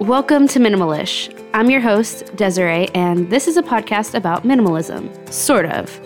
[0.00, 1.34] Welcome to Minimalish.
[1.52, 5.10] I'm your host, Desiree, and this is a podcast about minimalism.
[5.32, 6.00] Sort of.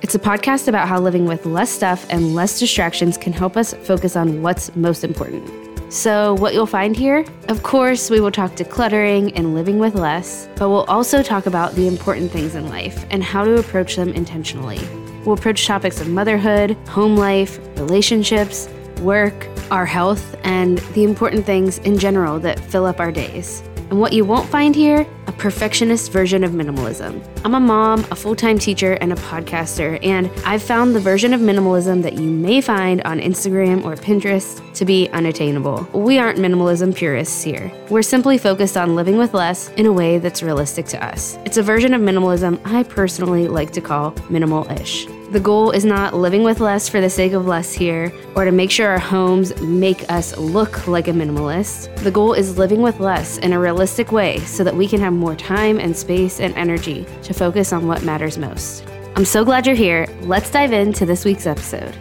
[0.00, 3.74] It's a podcast about how living with less stuff and less distractions can help us
[3.74, 5.46] focus on what's most important.
[5.92, 7.22] So, what you'll find here?
[7.48, 11.74] Of course, we will talk decluttering and living with less, but we'll also talk about
[11.74, 14.80] the important things in life and how to approach them intentionally.
[15.26, 18.70] We'll approach topics of motherhood, home life, relationships,
[19.02, 23.62] work, our health, and the important things in general that fill up our days.
[23.90, 25.06] And what you won't find here?
[25.28, 27.26] A perfectionist version of minimalism.
[27.42, 31.32] I'm a mom, a full time teacher, and a podcaster, and I've found the version
[31.32, 35.88] of minimalism that you may find on Instagram or Pinterest to be unattainable.
[35.94, 37.72] We aren't minimalism purists here.
[37.88, 41.38] We're simply focused on living with less in a way that's realistic to us.
[41.46, 45.06] It's a version of minimalism I personally like to call minimal ish.
[45.30, 48.50] The goal is not living with less for the sake of less here or to
[48.50, 51.94] make sure our homes make us look like a minimalist.
[51.98, 55.12] The goal is living with less in a realistic way so that we can have
[55.12, 58.86] more time and space and energy to focus on what matters most.
[59.16, 60.06] I'm so glad you're here.
[60.22, 61.94] Let's dive into this week's episode.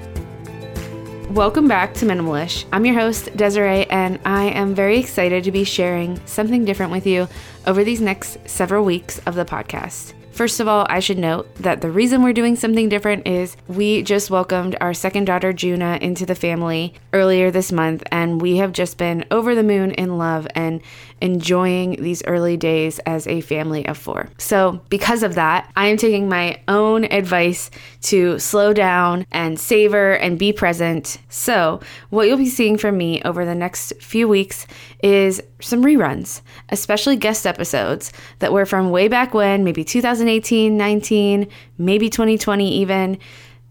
[1.32, 2.64] Welcome back to Minimalish.
[2.72, 7.06] I'm your host, Desiree, and I am very excited to be sharing something different with
[7.06, 7.28] you
[7.66, 10.14] over these next several weeks of the podcast.
[10.38, 14.04] First of all, I should note that the reason we're doing something different is we
[14.04, 18.72] just welcomed our second daughter, Juna, into the family earlier this month, and we have
[18.72, 20.84] just been over the moon in love and
[21.22, 24.30] enjoying these early days as a family of four.
[24.38, 27.72] So, because of that, I am taking my own advice
[28.04, 31.18] to slow down and savor and be present.
[31.30, 31.80] So,
[32.12, 34.68] what you'll be seeing from me over the next few weeks
[35.02, 39.84] is some reruns, especially guest episodes that were from way back when, maybe
[40.28, 41.48] 2018, 19,
[41.78, 43.18] maybe 2020 even.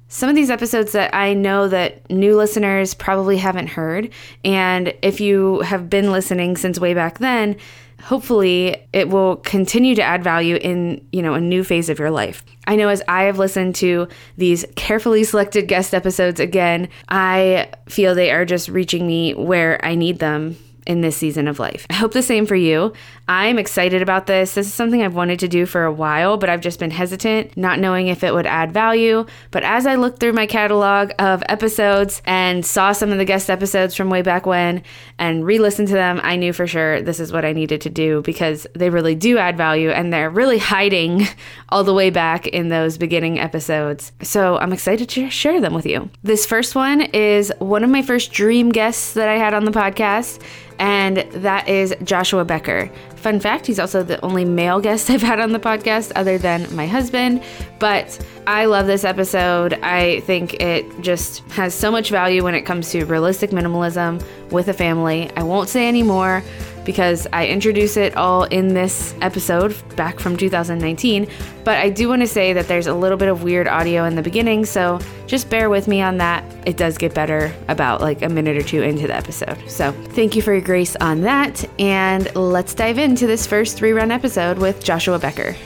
[0.08, 4.10] Some of these episodes that I know that new listeners probably haven't heard,
[4.44, 7.56] and if you have been listening since way back then,
[8.02, 12.10] hopefully it will continue to add value in, you know, a new phase of your
[12.10, 12.44] life.
[12.66, 18.14] I know as I have listened to these carefully selected guest episodes again, I feel
[18.14, 21.86] they are just reaching me where I need them in this season of life.
[21.90, 22.92] I hope the same for you.
[23.28, 24.54] I'm excited about this.
[24.54, 27.56] This is something I've wanted to do for a while, but I've just been hesitant,
[27.56, 29.26] not knowing if it would add value.
[29.50, 33.50] But as I looked through my catalog of episodes and saw some of the guest
[33.50, 34.82] episodes from way back when
[35.18, 37.90] and re listened to them, I knew for sure this is what I needed to
[37.90, 41.26] do because they really do add value and they're really hiding
[41.70, 44.12] all the way back in those beginning episodes.
[44.22, 46.10] So I'm excited to share them with you.
[46.22, 49.72] This first one is one of my first dream guests that I had on the
[49.72, 50.40] podcast
[50.78, 52.90] and that is Joshua Becker.
[53.26, 56.72] Fun fact, he's also the only male guest I've had on the podcast other than
[56.76, 57.42] my husband.
[57.80, 59.72] But I love this episode.
[59.82, 64.68] I think it just has so much value when it comes to realistic minimalism with
[64.68, 65.28] a family.
[65.36, 66.40] I won't say any more
[66.86, 71.28] because I introduce it all in this episode back from 2019.
[71.64, 74.14] But I do want to say that there's a little bit of weird audio in
[74.14, 76.44] the beginning, so just bear with me on that.
[76.64, 79.58] It does get better about like a minute or two into the episode.
[79.68, 81.68] So thank you for your grace on that.
[81.80, 85.56] And let's dive into this first rerun episode with Joshua Becker.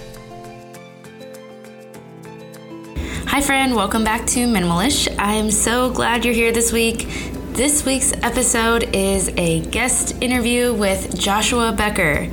[3.26, 3.74] Hi, friend.
[3.74, 5.12] Welcome back to Minimalish.
[5.18, 7.08] I am so glad you're here this week.
[7.50, 12.28] This week's episode is a guest interview with Joshua Becker.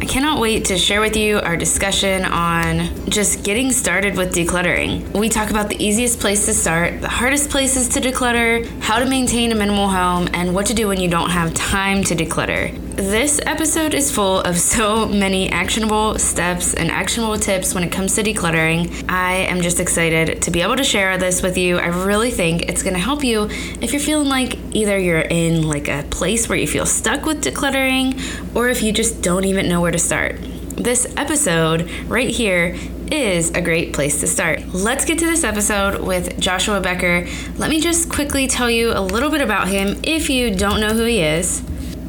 [0.00, 5.06] I cannot wait to share with you our discussion on just getting started with decluttering.
[5.14, 9.04] We talk about the easiest place to start, the hardest places to declutter, how to
[9.04, 12.91] maintain a minimal home, and what to do when you don't have time to declutter.
[12.94, 18.14] This episode is full of so many actionable steps and actionable tips when it comes
[18.16, 19.08] to decluttering.
[19.08, 21.78] I am just excited to be able to share this with you.
[21.78, 23.48] I really think it's going to help you
[23.80, 27.42] if you're feeling like either you're in like a place where you feel stuck with
[27.42, 30.36] decluttering or if you just don't even know where to start.
[30.76, 32.76] This episode right here
[33.10, 34.68] is a great place to start.
[34.74, 37.26] Let's get to this episode with Joshua Becker.
[37.56, 40.90] Let me just quickly tell you a little bit about him if you don't know
[40.90, 41.62] who he is.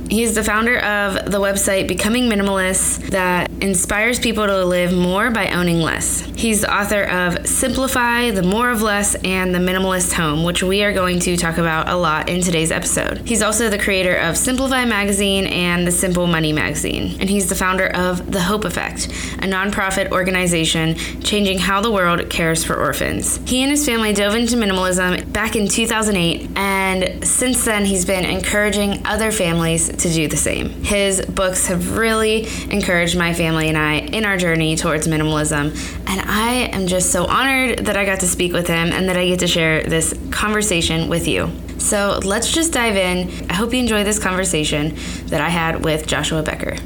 [0.09, 5.49] He's the founder of the website Becoming Minimalist that inspires people to live more by
[5.49, 6.21] owning less.
[6.35, 10.83] He's the author of Simplify, The More of Less, and The Minimalist Home, which we
[10.83, 13.19] are going to talk about a lot in today's episode.
[13.25, 17.19] He's also the creator of Simplify Magazine and the Simple Money Magazine.
[17.19, 22.29] And he's the founder of The Hope Effect, a nonprofit organization changing how the world
[22.29, 23.37] cares for orphans.
[23.47, 28.25] He and his family dove into minimalism back in 2008, and since then, he's been
[28.25, 30.69] encouraging other families to do the same.
[30.83, 35.75] His books have really encouraged my family and I in our journey towards minimalism,
[36.07, 39.17] and I am just so honored that I got to speak with him and that
[39.17, 41.51] I get to share this conversation with you.
[41.77, 43.49] So let's just dive in.
[43.49, 44.95] I hope you enjoy this conversation
[45.25, 46.77] that I had with Joshua Becker.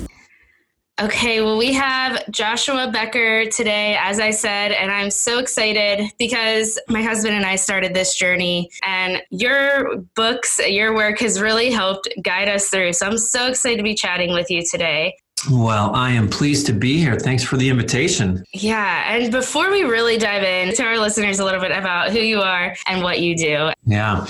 [0.99, 6.79] Okay, well, we have Joshua Becker today, as I said, and I'm so excited because
[6.89, 12.09] my husband and I started this journey, and your books, your work has really helped
[12.23, 12.93] guide us through.
[12.93, 15.15] So I'm so excited to be chatting with you today.
[15.51, 17.17] Well, I am pleased to be here.
[17.17, 18.43] Thanks for the invitation.
[18.53, 19.13] Yeah.
[19.15, 22.41] And before we really dive in, to our listeners a little bit about who you
[22.41, 23.69] are and what you do.
[23.85, 24.25] Yeah.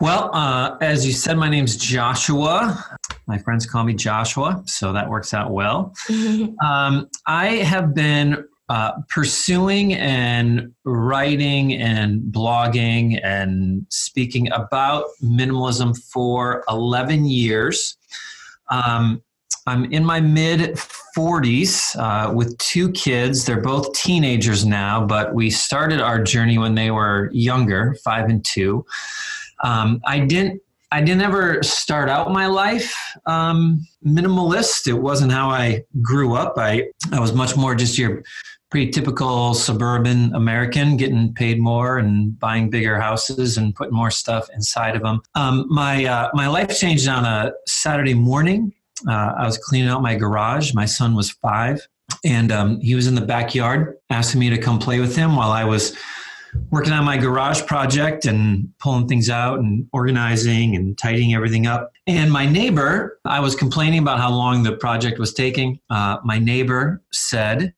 [0.00, 2.82] Well, uh, as you said, my name's Joshua.
[3.26, 5.94] My friends call me Joshua, so that works out well.
[6.64, 16.64] um, I have been uh, pursuing and writing and blogging and speaking about minimalism for
[16.68, 17.96] 11 years.
[18.68, 19.22] Um,
[19.66, 20.78] I'm in my mid
[21.16, 23.44] 40s uh, with two kids.
[23.44, 28.44] They're both teenagers now, but we started our journey when they were younger, five and
[28.44, 28.84] two.
[29.62, 30.62] Um, I didn't.
[30.92, 32.94] I didn't ever start out my life
[33.26, 34.86] um, minimalist.
[34.86, 36.54] It wasn't how I grew up.
[36.58, 38.22] I, I was much more just your
[38.70, 44.48] pretty typical suburban American, getting paid more and buying bigger houses and putting more stuff
[44.54, 45.22] inside of them.
[45.34, 48.72] Um, my uh, my life changed on a Saturday morning
[49.08, 50.74] uh, I was cleaning out my garage.
[50.74, 51.86] My son was five,
[52.24, 55.50] and um, he was in the backyard asking me to come play with him while
[55.50, 55.96] I was
[56.70, 61.92] working on my garage project and pulling things out and organizing and tidying everything up.
[62.06, 65.80] And my neighbor, I was complaining about how long the project was taking.
[65.90, 67.74] Uh, my neighbor said,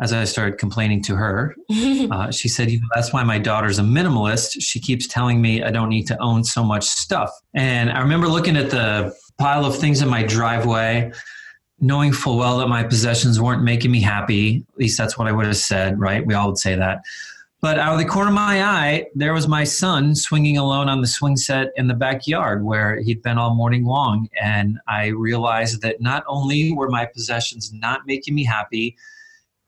[0.00, 1.56] as I started complaining to her,
[2.10, 4.56] uh, she said, You know, that's why my daughter's a minimalist.
[4.60, 7.30] She keeps telling me I don't need to own so much stuff.
[7.54, 11.12] And I remember looking at the pile of things in my driveway,
[11.80, 14.64] knowing full well that my possessions weren't making me happy.
[14.72, 16.24] At least that's what I would have said, right?
[16.26, 17.02] We all would say that.
[17.60, 21.00] But out of the corner of my eye, there was my son swinging alone on
[21.00, 24.28] the swing set in the backyard where he'd been all morning long.
[24.40, 28.96] And I realized that not only were my possessions not making me happy,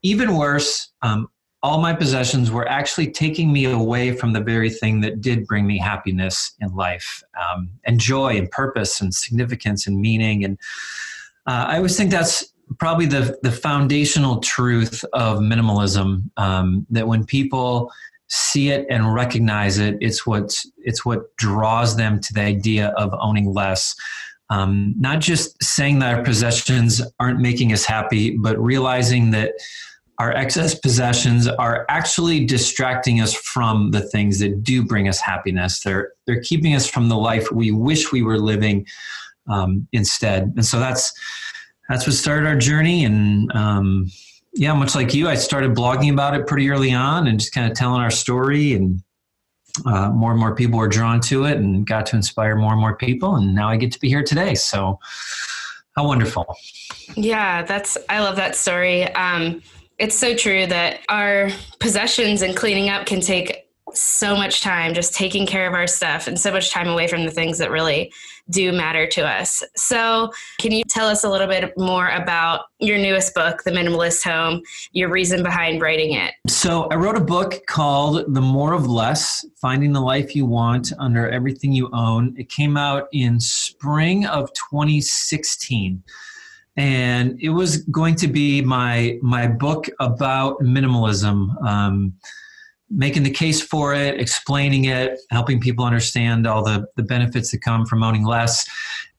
[0.02, 1.28] even worse, um,
[1.62, 5.66] all my possessions were actually taking me away from the very thing that did bring
[5.66, 10.44] me happiness in life um, and joy and purpose and significance and meaning.
[10.44, 10.58] And
[11.46, 17.26] uh, I always think that's probably the, the foundational truth of minimalism um, that when
[17.26, 17.92] people
[18.28, 23.12] see it and recognize it, it's what, it's what draws them to the idea of
[23.20, 23.94] owning less.
[24.48, 29.52] Um, not just saying that our possessions aren't making us happy, but realizing that
[30.20, 35.80] our excess possessions are actually distracting us from the things that do bring us happiness.
[35.80, 38.86] They're they're keeping us from the life we wish we were living
[39.48, 40.52] um, instead.
[40.56, 41.10] And so that's
[41.88, 43.06] that's what started our journey.
[43.06, 44.08] And um,
[44.52, 47.70] yeah, much like you, I started blogging about it pretty early on and just kind
[47.70, 49.02] of telling our story and.
[49.86, 52.80] Uh, more and more people were drawn to it and got to inspire more and
[52.80, 54.98] more people and now i get to be here today so
[55.94, 56.44] how wonderful
[57.14, 59.62] yeah that's i love that story um,
[60.00, 65.14] it's so true that our possessions and cleaning up can take so much time just
[65.14, 68.10] taking care of our stuff and so much time away from the things that really
[68.48, 69.62] do matter to us.
[69.76, 74.24] So, can you tell us a little bit more about your newest book, The Minimalist
[74.24, 74.62] Home,
[74.92, 76.34] your reason behind writing it?
[76.48, 80.92] So, I wrote a book called The More of Less Finding the Life You Want
[80.98, 82.34] Under Everything You Own.
[82.38, 86.02] It came out in spring of 2016
[86.76, 92.14] and it was going to be my my book about minimalism um,
[92.90, 97.58] making the case for it explaining it helping people understand all the, the benefits that
[97.58, 98.68] come from owning less.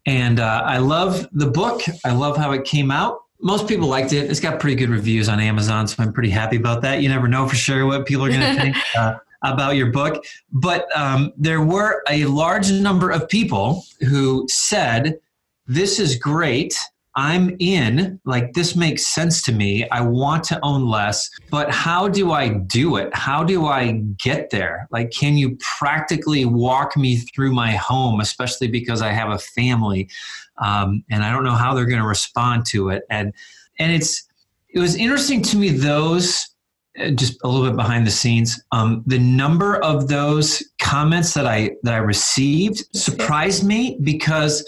[0.05, 1.81] And uh, i love the book.
[2.03, 3.19] I love how it came out.
[3.39, 4.29] Most people liked it.
[4.29, 7.01] It's got pretty good reviews on amazon so i'm pretty happy about that.
[7.01, 10.23] You never know for sure what people are going to think uh, about your book.
[10.51, 15.19] But um, there were a large number of people who said
[15.67, 16.75] this is great
[17.15, 19.87] I'm in, like, this makes sense to me.
[19.89, 23.13] I want to own less, but how do I do it?
[23.13, 24.87] How do I get there?
[24.91, 30.09] Like, can you practically walk me through my home, especially because I have a family
[30.63, 33.03] um, and I don't know how they're going to respond to it?
[33.09, 33.33] And,
[33.77, 34.27] and it's,
[34.69, 36.47] it was interesting to me, those
[36.99, 41.47] uh, just a little bit behind the scenes um, the number of those comments that
[41.47, 44.61] i that i received surprised me because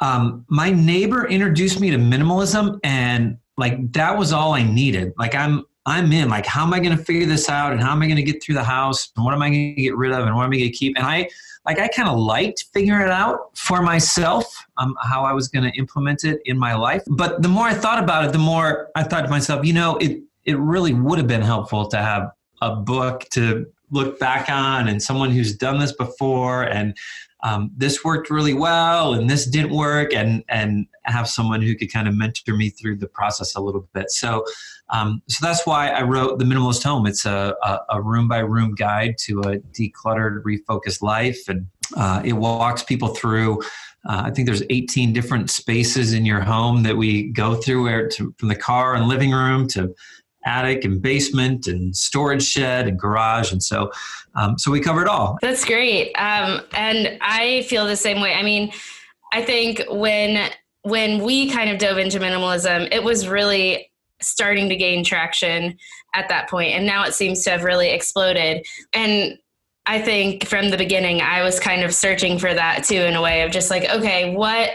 [0.00, 5.12] um, my neighbor introduced me to minimalism and like that was all I needed.
[5.18, 6.28] Like I'm I'm in.
[6.28, 8.22] Like how am I going to figure this out and how am I going to
[8.22, 10.44] get through the house and what am I going to get rid of and what
[10.44, 10.96] am I going to keep?
[10.96, 11.28] And I
[11.66, 15.70] like I kind of liked figuring it out for myself um, how I was going
[15.70, 17.02] to implement it in my life.
[17.06, 19.96] But the more I thought about it, the more I thought to myself, you know,
[19.98, 24.88] it it really would have been helpful to have a book to look back on
[24.88, 26.96] and someone who's done this before and
[27.44, 31.92] um, this worked really well and this didn't work and and have someone who could
[31.92, 34.10] kind of mentor me through the process a little bit.
[34.10, 34.44] So
[34.90, 37.06] um, so that's why i wrote the minimalist home.
[37.06, 37.54] It's a,
[37.88, 43.08] a, room by room guide to a decluttered refocused life and uh, it walks people
[43.08, 43.60] through
[44.06, 48.08] uh, I think there's 18 different spaces in your home that we go through, where
[48.10, 49.94] to, from the car and living room to
[50.44, 53.52] attic and basement and storage shed and garage.
[53.52, 53.90] And so
[54.34, 55.38] um, so we cover it all.
[55.42, 56.12] That's great.
[56.14, 58.34] Um, and i feel the same way.
[58.34, 58.72] I mean
[59.32, 60.50] i think when
[60.82, 65.76] when we kind of dove into minimalism it was really starting to gain traction
[66.14, 68.66] at that point and now it seems to have really exploded.
[68.92, 69.38] And
[69.86, 73.22] i think from the beginning i was kind of searching for that too in a
[73.22, 74.70] way of just like okay what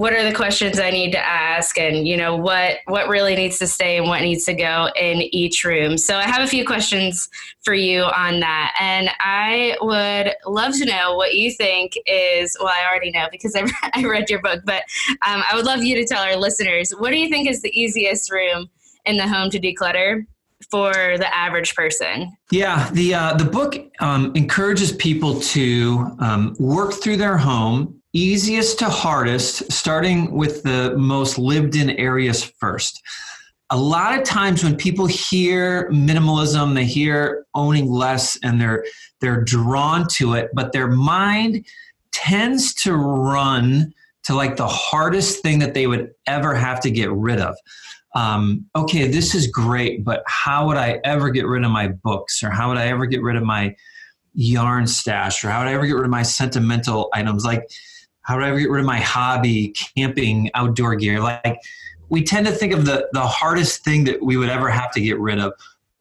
[0.00, 3.58] what are the questions I need to ask and you know what what really needs
[3.58, 5.98] to stay and what needs to go in each room.
[5.98, 7.28] So I have a few questions
[7.60, 12.72] for you on that and I would love to know what you think is well
[12.74, 14.84] I already know because I, I read your book but
[15.26, 17.78] um, I would love you to tell our listeners what do you think is the
[17.78, 18.70] easiest room
[19.04, 20.24] in the home to declutter
[20.70, 22.34] for the average person?
[22.50, 28.78] Yeah, the uh, the book um, encourages people to um, work through their home easiest
[28.80, 33.00] to hardest, starting with the most lived in areas first.
[33.70, 38.84] A lot of times when people hear minimalism, they hear owning less and they're
[39.20, 41.64] they're drawn to it, but their mind
[42.10, 43.92] tends to run
[44.24, 47.54] to like the hardest thing that they would ever have to get rid of.
[48.14, 52.42] Um, okay, this is great, but how would I ever get rid of my books
[52.42, 53.76] or how would I ever get rid of my
[54.34, 57.44] yarn stash or how would I ever get rid of my sentimental items?
[57.44, 57.70] Like
[58.30, 61.18] how do I get rid of my hobby, camping, outdoor gear?
[61.18, 61.58] Like
[62.10, 65.00] we tend to think of the, the hardest thing that we would ever have to
[65.00, 65.52] get rid of.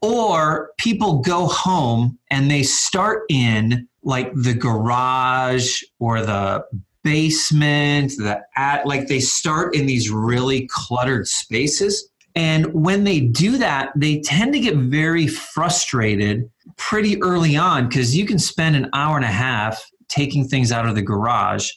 [0.04, 6.64] Or people go home and they start in like the garage or the
[7.04, 12.12] basement, the at like they start in these really cluttered spaces.
[12.36, 18.16] And when they do that, they tend to get very frustrated pretty early on because
[18.16, 21.72] you can spend an hour and a half taking things out of the garage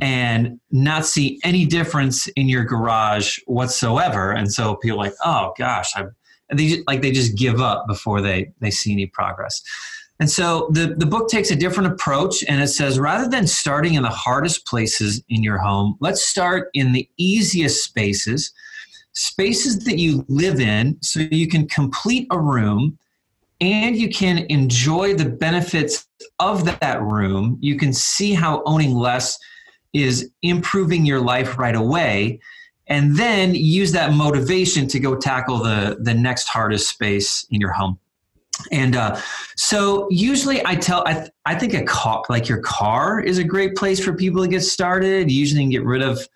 [0.00, 4.32] and not see any difference in your garage whatsoever.
[4.32, 6.04] And so people like, oh gosh, I,
[6.52, 9.62] they just, like they just give up before they they see any progress.
[10.18, 13.94] And so the, the book takes a different approach and it says rather than starting
[13.94, 18.52] in the hardest places in your home, let's start in the easiest spaces,
[19.12, 22.98] spaces that you live in so you can complete a room
[23.60, 26.06] and you can enjoy the benefits
[26.38, 27.58] of that room.
[27.60, 29.38] You can see how owning less
[30.04, 32.40] is improving your life right away
[32.88, 37.72] and then use that motivation to go tackle the the next hardest space in your
[37.72, 37.98] home.
[38.72, 39.20] And uh,
[39.56, 43.44] so usually i tell I, th- I think a car like your car is a
[43.44, 45.30] great place for people to get started.
[45.30, 46.26] Usually you can get rid of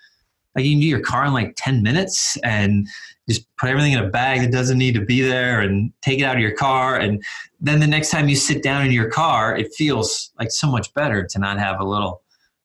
[0.54, 2.88] like you can do your car in like 10 minutes and
[3.28, 6.24] just put everything in a bag that doesn't need to be there and take it
[6.24, 6.96] out of your car.
[6.96, 7.22] And
[7.60, 10.92] then the next time you sit down in your car it feels like so much
[10.94, 12.22] better to not have a little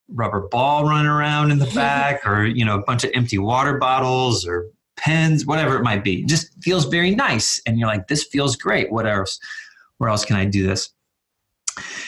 [0.10, 3.78] rubber ball running around in the back or you know a bunch of empty water
[3.78, 6.22] bottles or pens whatever it might be.
[6.22, 8.92] It just feels very nice and you're like this feels great.
[8.92, 9.40] What else?
[9.98, 10.90] Where else can i do this?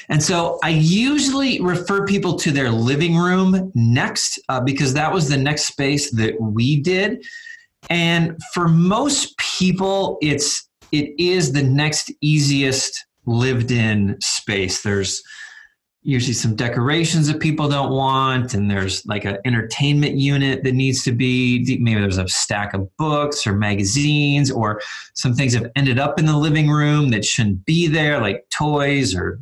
[0.10, 5.30] And so i usually refer people to their living room next uh, because that was
[5.30, 7.26] the next space that we did.
[7.90, 14.82] And for most people it's it is the next easiest lived in space.
[14.82, 15.22] There's
[16.04, 21.04] usually some decorations that people don't want and there's like an entertainment unit that needs
[21.04, 24.82] to be maybe there's a stack of books or magazines or
[25.16, 29.16] some things have ended up in the living room that shouldn't be there like toys
[29.16, 29.40] or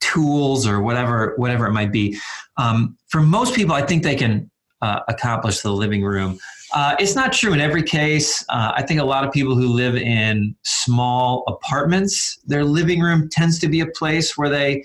[0.00, 2.16] tools or whatever whatever it might be
[2.58, 4.48] um, for most people i think they can
[4.82, 6.38] uh, accomplish the living room
[6.74, 8.44] uh, it's not true in every case.
[8.50, 13.28] Uh, I think a lot of people who live in small apartments, their living room
[13.30, 14.84] tends to be a place where they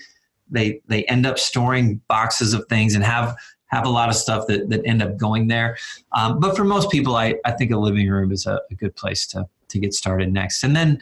[0.53, 3.35] they they end up storing boxes of things and have
[3.73, 5.77] have a lot of stuff that, that end up going there.
[6.11, 8.95] Um, but for most people, I, I think a living room is a, a, good
[8.95, 10.63] place to, to get started next.
[10.63, 11.01] And then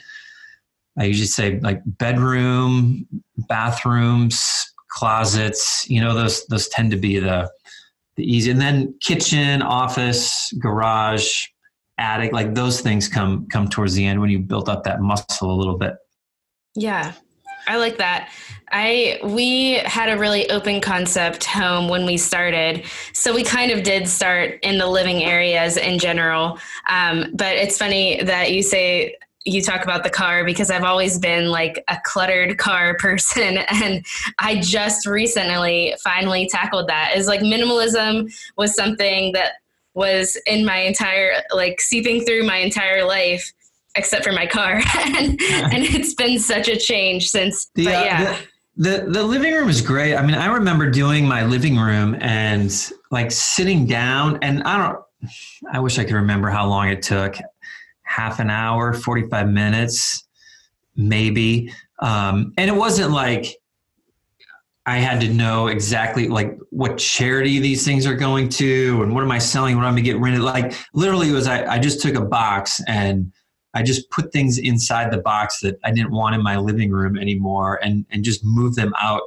[0.97, 3.05] I usually say like bedroom,
[3.49, 7.51] bathrooms, closets, you know, those, those tend to be the,
[8.15, 8.51] the easy.
[8.51, 11.47] And then kitchen, office, garage,
[11.97, 15.51] attic, like those things come, come towards the end when you build up that muscle
[15.51, 15.95] a little bit.
[16.75, 17.13] Yeah,
[17.67, 18.29] I like that.
[18.71, 23.83] I we had a really open concept home when we started, so we kind of
[23.83, 26.57] did start in the living areas in general.
[26.87, 31.17] Um, but it's funny that you say you talk about the car because I've always
[31.17, 34.05] been like a cluttered car person and
[34.39, 37.13] I just recently finally tackled that.
[37.15, 39.53] Is like minimalism was something that
[39.93, 43.51] was in my entire like seeping through my entire life
[43.95, 48.33] except for my car and, and it's been such a change since the, but yeah
[48.33, 48.39] the-
[48.77, 50.15] the the living room is great.
[50.15, 52.73] I mean, I remember doing my living room and
[53.11, 54.99] like sitting down and I don't
[55.71, 57.35] I wish I could remember how long it took.
[58.03, 60.23] Half an hour, 45 minutes,
[60.95, 61.71] maybe.
[61.99, 63.55] Um, and it wasn't like
[64.85, 69.23] I had to know exactly like what charity these things are going to and what
[69.23, 70.39] am I selling, what I'm gonna get rid of.
[70.41, 73.31] Like literally it was I, I just took a box and
[73.73, 77.17] I just put things inside the box that I didn't want in my living room
[77.17, 79.21] anymore and, and just moved them out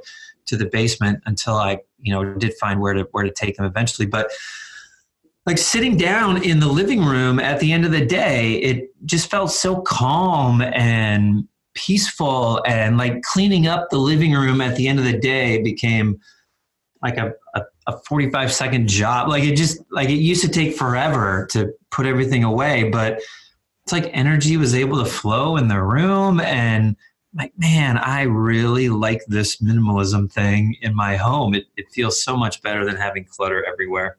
[0.47, 3.65] to the basement until I, you know, did find where to where to take them
[3.65, 4.07] eventually.
[4.07, 4.31] But
[5.47, 9.31] like sitting down in the living room at the end of the day, it just
[9.31, 14.99] felt so calm and peaceful and like cleaning up the living room at the end
[14.99, 16.19] of the day became
[17.03, 19.29] like a, a, a 45 second job.
[19.29, 23.21] Like it just like it used to take forever to put everything away, but
[23.85, 26.97] it's like energy was able to flow in the room and
[27.35, 31.55] like man i really like this minimalism thing in my home.
[31.55, 34.19] It, it feels so much better than having clutter everywhere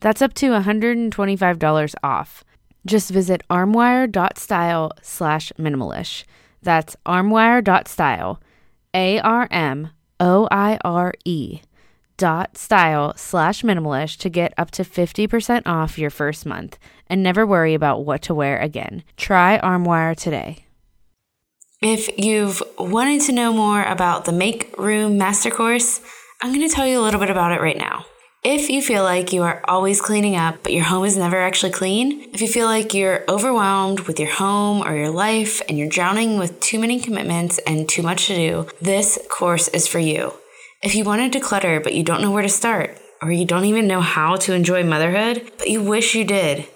[0.00, 2.44] That's up to $125 off.
[2.84, 6.24] Just visit armoire.style slash minimalish.
[6.62, 8.40] That's armoire.style,
[8.94, 11.60] A R M O I R E
[12.16, 16.78] dot style slash minimalish to get up to 50% off your first month
[17.08, 19.02] and never worry about what to wear again.
[19.16, 20.64] Try Armoire today.
[21.82, 26.00] If you've wanted to know more about the Make Room Master Course,
[26.42, 28.06] I'm going to tell you a little bit about it right now.
[28.48, 31.72] If you feel like you are always cleaning up, but your home is never actually
[31.72, 35.88] clean, if you feel like you're overwhelmed with your home or your life and you're
[35.88, 40.32] drowning with too many commitments and too much to do, this course is for you.
[40.80, 43.64] If you want to declutter but you don't know where to start, or you don't
[43.64, 46.68] even know how to enjoy motherhood, but you wish you did,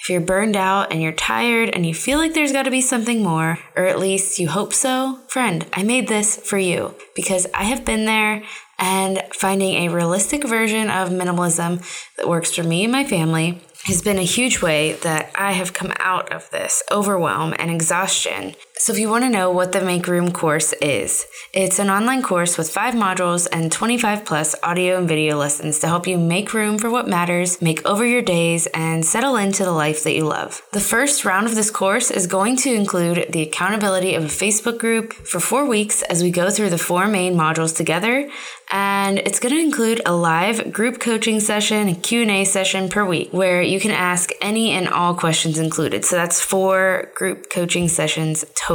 [0.00, 2.80] if you're burned out and you're tired and you feel like there's got to be
[2.80, 7.46] something more, or at least you hope so, friend, I made this for you because
[7.52, 8.44] I have been there
[8.78, 11.82] and finding a realistic version of minimalism
[12.16, 15.72] that works for me and my family has been a huge way that I have
[15.72, 18.54] come out of this overwhelm and exhaustion.
[18.80, 22.22] So, if you want to know what the Make Room course is, it's an online
[22.22, 26.54] course with five modules and 25 plus audio and video lessons to help you make
[26.54, 30.24] room for what matters, make over your days, and settle into the life that you
[30.24, 30.62] love.
[30.72, 34.78] The first round of this course is going to include the accountability of a Facebook
[34.78, 38.30] group for four weeks as we go through the four main modules together,
[38.70, 43.32] and it's going to include a live group coaching session, a Q&A session per week
[43.32, 46.04] where you can ask any and all questions included.
[46.04, 48.67] So that's four group coaching sessions total.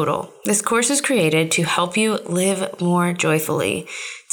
[0.44, 3.88] This course is created to help you live more joyfully,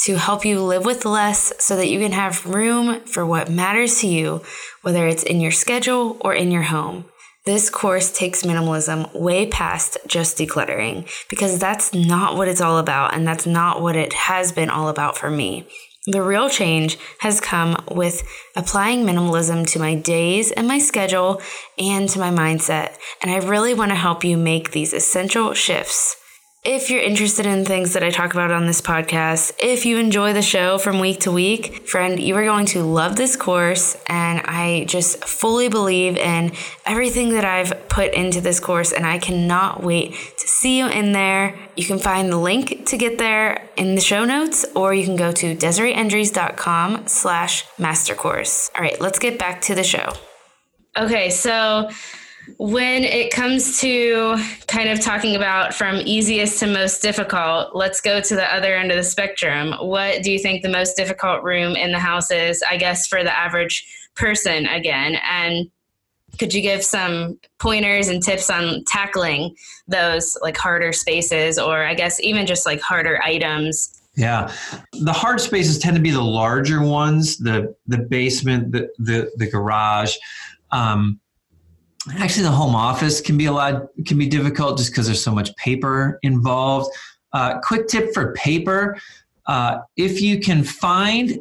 [0.05, 3.99] to help you live with less so that you can have room for what matters
[3.99, 4.41] to you,
[4.81, 7.05] whether it's in your schedule or in your home.
[7.45, 13.13] This course takes minimalism way past just decluttering because that's not what it's all about,
[13.13, 15.67] and that's not what it has been all about for me.
[16.07, 18.23] The real change has come with
[18.55, 21.41] applying minimalism to my days and my schedule
[21.77, 22.97] and to my mindset.
[23.21, 26.20] And I really want to help you make these essential shifts
[26.63, 30.33] If you're interested in things that I talk about on this podcast, if you enjoy
[30.33, 33.97] the show from week to week, friend, you are going to love this course.
[34.05, 36.51] And I just fully believe in
[36.85, 41.13] everything that I've put into this course, and I cannot wait to see you in
[41.13, 41.57] there.
[41.75, 45.15] You can find the link to get there in the show notes, or you can
[45.15, 48.69] go to DesireeEndries.com slash mastercourse.
[48.75, 50.13] All right, let's get back to the show.
[50.95, 51.89] Okay, so
[52.57, 54.37] when it comes to
[54.67, 58.91] kind of talking about from easiest to most difficult, let's go to the other end
[58.91, 59.73] of the spectrum.
[59.79, 63.23] What do you think the most difficult room in the house is, I guess, for
[63.23, 63.85] the average
[64.15, 65.17] person again?
[65.23, 65.69] And
[66.39, 69.55] could you give some pointers and tips on tackling
[69.87, 74.01] those like harder spaces or I guess even just like harder items?
[74.15, 74.53] Yeah.
[74.93, 79.49] The hard spaces tend to be the larger ones, the the basement, the the, the
[79.49, 80.15] garage.
[80.71, 81.19] Um,
[82.17, 85.33] actually the home office can be a lot can be difficult just because there's so
[85.33, 86.91] much paper involved.
[87.33, 88.97] Uh, quick tip for paper
[89.45, 91.39] uh, if you can find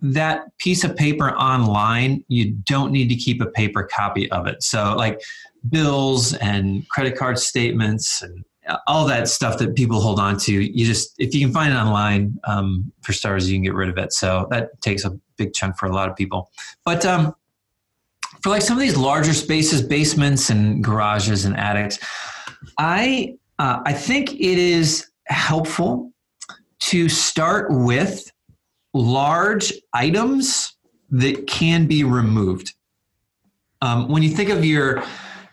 [0.00, 4.62] that piece of paper online you don't need to keep a paper copy of it.
[4.62, 5.20] So like
[5.68, 8.44] bills and credit card statements and
[8.86, 11.76] all that stuff that people hold on to you just if you can find it
[11.76, 14.12] online um, for starters you can get rid of it.
[14.12, 16.50] So that takes a big chunk for a lot of people.
[16.84, 17.34] But um,
[18.42, 21.98] for like some of these larger spaces, basements and garages and attics,
[22.78, 26.12] I uh, I think it is helpful
[26.80, 28.30] to start with
[28.92, 30.74] large items
[31.10, 32.74] that can be removed.
[33.80, 35.04] Um, when you think of your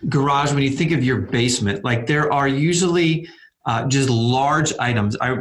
[0.08, 3.28] garage, when you think of your basement, like there are usually
[3.66, 5.16] uh, just large items.
[5.22, 5.40] I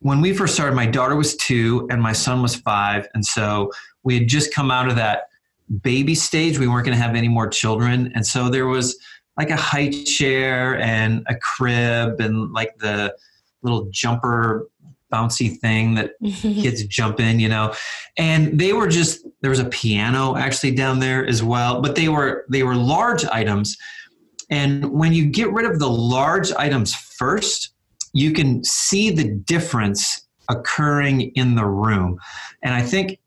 [0.00, 3.70] when we first started, my daughter was two and my son was five, and so
[4.02, 5.28] we had just come out of that
[5.80, 6.58] baby stage.
[6.58, 8.12] We weren't going to have any more children.
[8.14, 8.96] And so there was
[9.36, 13.14] like a high chair and a crib and like the
[13.62, 14.68] little jumper
[15.12, 17.74] bouncy thing that kids jump in, you know.
[18.16, 22.08] And they were just there was a piano actually down there as well, but they
[22.08, 23.76] were they were large items.
[24.50, 27.72] And when you get rid of the large items first,
[28.12, 32.18] you can see the difference occurring in the room.
[32.62, 33.18] And I think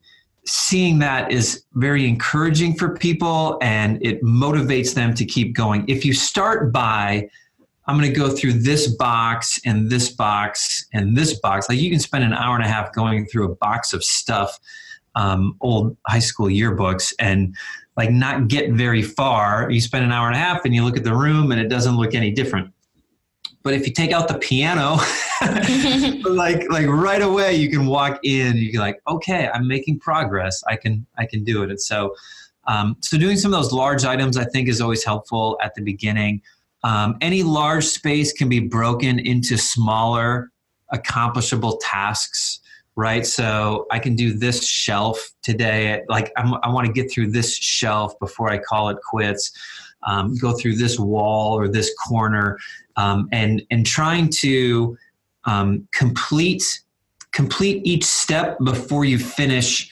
[0.47, 5.84] seeing that is very encouraging for people and it motivates them to keep going.
[5.88, 7.29] If you start by,
[7.88, 11.89] I'm going to go through this box and this box and this box, like you
[11.89, 14.60] can spend an hour and a half going through a box of stuff,
[15.15, 17.55] um, old high school yearbooks, and
[17.97, 19.69] like not get very far.
[19.71, 21.69] You spend an hour and a half and you look at the room and it
[21.69, 22.71] doesn't look any different.
[23.65, 24.97] But if you take out the piano,
[26.30, 30.63] like like right away you can walk in, you can like, okay, I'm making progress.
[30.67, 31.71] I can I can do it.
[31.71, 32.15] And so
[32.67, 35.82] um, so doing some of those large items I think is always helpful at the
[35.82, 36.43] beginning.
[36.84, 40.51] Um, any large space can be broken into smaller
[40.91, 42.60] accomplishable tasks
[42.95, 47.32] right so i can do this shelf today like I'm, i want to get through
[47.32, 49.51] this shelf before i call it quits
[50.04, 52.60] um, go through this wall or this corner
[52.97, 54.97] um, and and trying to
[55.45, 56.81] um, complete
[57.31, 59.89] complete each step before you finish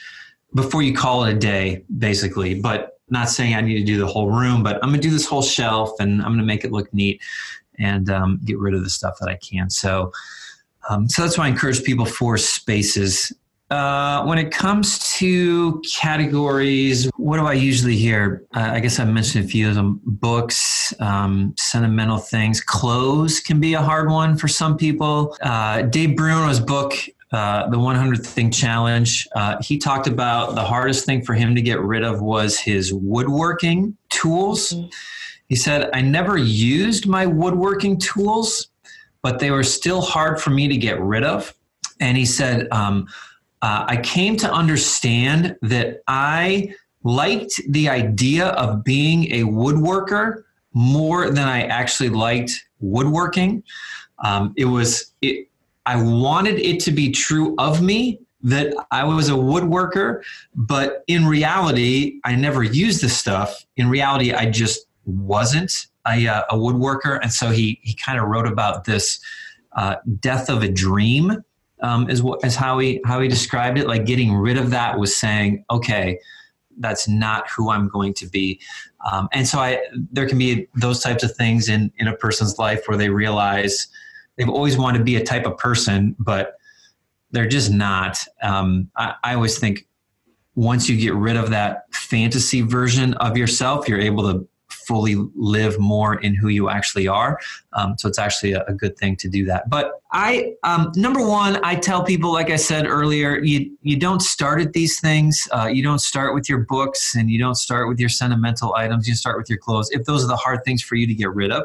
[0.55, 2.59] before you call it a day basically.
[2.59, 5.11] But not saying i need to do the whole room but i'm going to do
[5.11, 7.21] this whole shelf and i'm going to make it look neat
[7.79, 9.69] and um, get rid of the stuff that i can.
[9.69, 10.11] So
[10.89, 13.31] um, so that's why i encourage people for spaces
[13.73, 18.45] uh, when it comes to categories, what do I usually hear?
[18.55, 22.61] Uh, I guess I mentioned a few of them books, um, sentimental things.
[22.61, 25.35] Clothes can be a hard one for some people.
[25.41, 26.93] Uh, Dave Bruno's book,
[27.31, 31.61] uh, The 100 Thing Challenge, uh, he talked about the hardest thing for him to
[31.61, 34.73] get rid of was his woodworking tools.
[34.73, 34.89] Mm-hmm.
[35.49, 38.67] He said, I never used my woodworking tools,
[39.23, 41.55] but they were still hard for me to get rid of.
[41.99, 43.07] And he said, um,
[43.63, 51.29] uh, I came to understand that I liked the idea of being a woodworker more
[51.29, 53.63] than I actually liked woodworking.
[54.19, 55.47] Um, it was it.
[55.85, 60.23] I wanted it to be true of me that I was a woodworker,
[60.53, 63.65] but in reality, I never used the stuff.
[63.77, 68.25] In reality, I just wasn't a, uh, a woodworker, and so he he kind of
[68.27, 69.21] wrote about this
[69.71, 71.43] uh, death of a dream
[71.83, 73.87] um, is what is how he how he described it.
[73.87, 76.17] Like getting rid of that was saying, okay,
[76.79, 78.59] that's not who I'm going to be.
[79.11, 82.57] Um, and so I there can be those types of things in in a person's
[82.57, 83.87] life where they realize
[84.37, 86.55] they've always wanted to be a type of person, but
[87.31, 88.17] they're just not.
[88.41, 89.87] Um, I, I always think
[90.55, 94.47] once you get rid of that fantasy version of yourself, you're able to
[94.85, 97.39] fully live more in who you actually are.
[97.73, 99.69] Um, so it's actually a, a, good thing to do that.
[99.69, 104.21] But I, um, number one, I tell people, like I said earlier, you you don't
[104.21, 105.47] start at these things.
[105.51, 109.07] Uh, you don't start with your books, and you don't start with your sentimental items.
[109.07, 109.89] You start with your clothes.
[109.91, 111.63] If those are the hard things for you to get rid of,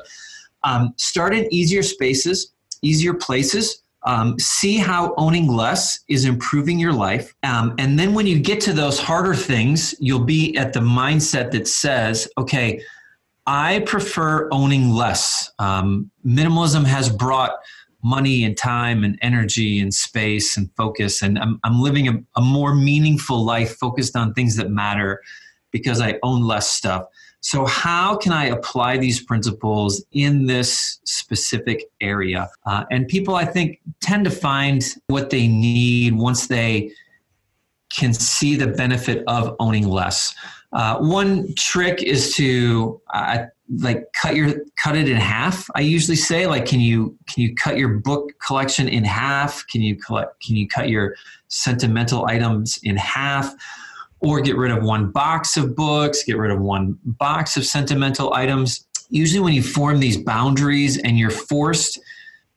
[0.65, 2.53] um, start in easier spaces,
[2.83, 7.35] easier places um, see how owning less is improving your life.
[7.43, 11.51] Um, and then when you get to those harder things, you'll be at the mindset
[11.53, 12.81] that says, okay,
[13.49, 15.51] I prefer owning less.
[15.59, 17.53] Um, minimalism has brought
[18.05, 22.43] money and time and energy and space and focus, and I'm, I'm living a, a
[22.43, 25.23] more meaningful life focused on things that matter
[25.71, 27.07] because I own less stuff.
[27.41, 32.51] So, how can I apply these principles in this specific area?
[32.67, 36.91] Uh, and people, I think, tend to find what they need once they
[37.91, 40.35] can see the benefit of owning less.
[40.73, 43.45] Uh, one trick is to uh,
[43.79, 45.69] like cut your cut it in half.
[45.75, 49.67] I usually say like, can you can you cut your book collection in half?
[49.69, 50.41] Can you collect?
[50.43, 51.15] Can you cut your
[51.49, 53.55] sentimental items in half?
[54.21, 58.35] or get rid of one box of books, get rid of one box of sentimental
[58.35, 58.87] items.
[59.11, 61.99] Usually, when you form these boundaries and you're forced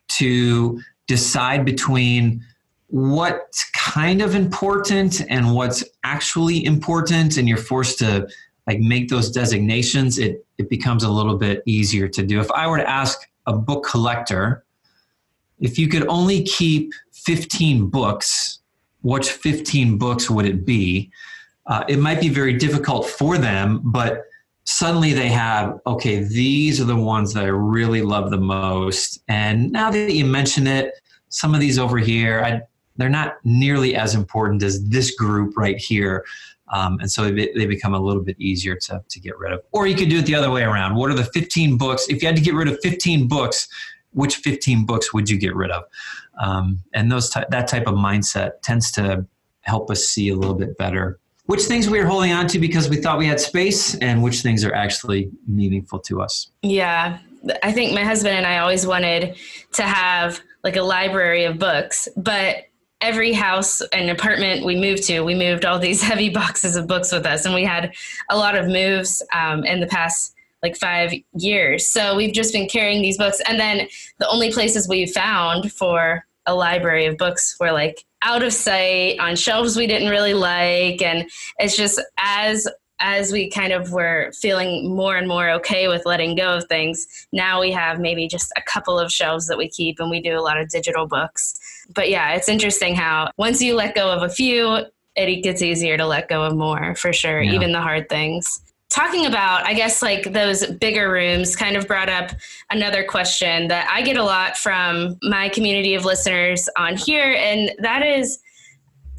[0.09, 2.43] to decide between
[2.87, 8.27] what's kind of important and what's actually important, and you're forced to
[8.67, 12.39] like make those designations, it, it becomes a little bit easier to do.
[12.39, 14.63] If I were to ask a book collector,
[15.59, 18.59] if you could only keep 15 books,
[19.01, 21.11] which 15 books would it be?
[21.67, 24.23] uh, it might be very difficult for them, but
[24.63, 29.23] suddenly they have, okay, these are the ones that I really love the most.
[29.27, 30.93] And now that you mention it,
[31.29, 32.61] some of these over here, I,
[32.97, 36.25] they're not nearly as important as this group right here.
[36.69, 39.61] Um, and so they, become a little bit easier to, to get rid of.
[39.71, 40.95] Or you could do it the other way around.
[40.95, 42.07] What are the 15 books?
[42.07, 43.67] If you had to get rid of 15 books,
[44.13, 45.83] which 15 books would you get rid of?
[46.39, 49.25] Um, and those that type of mindset tends to
[49.61, 51.19] help us see a little bit better
[51.51, 54.41] which things we are holding on to because we thought we had space and which
[54.41, 56.49] things are actually meaningful to us.
[56.61, 57.19] Yeah.
[57.61, 59.35] I think my husband and I always wanted
[59.73, 62.67] to have like a library of books, but
[63.01, 67.11] every house and apartment we moved to, we moved all these heavy boxes of books
[67.11, 67.93] with us, and we had
[68.29, 71.89] a lot of moves um, in the past like five years.
[71.89, 73.87] So we've just been carrying these books, and then
[74.19, 79.19] the only places we found for a library of books were like out of sight
[79.19, 82.67] on shelves we didn't really like and it's just as
[82.99, 87.27] as we kind of were feeling more and more okay with letting go of things
[87.31, 90.37] now we have maybe just a couple of shelves that we keep and we do
[90.37, 91.59] a lot of digital books
[91.93, 95.97] but yeah it's interesting how once you let go of a few it gets easier
[95.97, 97.53] to let go of more for sure yeah.
[97.53, 102.09] even the hard things talking about, I guess, like those bigger rooms kind of brought
[102.09, 102.31] up
[102.69, 107.33] another question that I get a lot from my community of listeners on here.
[107.39, 108.39] And that is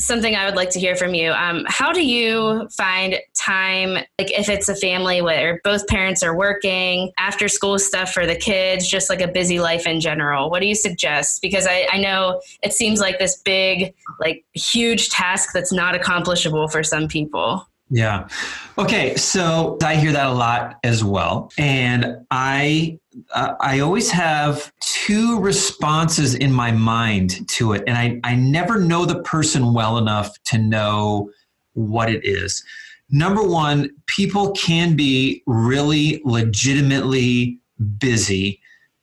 [0.04, 1.30] something I would like to hear from you.
[1.32, 6.36] Um, how do you find time, like if it's a family where both parents are
[6.36, 10.50] working, after school stuff for the kids, just like a busy life in general?
[10.50, 11.40] What do you suggest?
[11.42, 16.68] Because I, I know it seems like this big, like huge task that's not accomplishable
[16.68, 17.66] for some people.
[17.90, 18.28] Yeah.
[18.78, 19.16] Okay.
[19.16, 22.98] So I hear that a lot as well, and I
[23.32, 28.78] uh, I always have two responses in my mind to it, and I I never
[28.80, 31.30] know the person well enough to know
[31.74, 32.64] what it is.
[33.10, 37.58] Number one, people can be really legitimately
[37.98, 38.60] busy,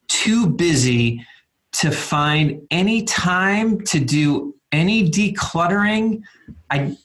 [0.08, 1.26] too busy
[1.74, 6.24] to find any time to do any decluttering.
[6.69, 6.98] I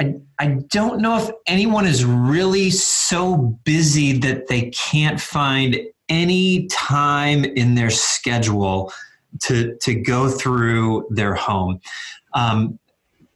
[0.00, 5.76] I, I don't know if anyone is really so busy that they can't find
[6.08, 8.92] any time in their schedule
[9.42, 11.80] to, to go through their home.
[12.34, 12.78] Um,